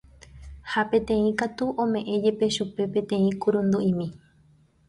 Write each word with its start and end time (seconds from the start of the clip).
ha 0.71 0.81
peteĩ 0.91 1.27
katu 1.41 1.65
ome'ẽ 1.83 2.15
jepe 2.23 2.45
chupe 2.55 2.83
peteĩ 2.93 3.29
kurundu'imi 3.41 4.07